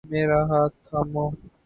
[0.09, 1.25] میرا ہاتھ تھامو۔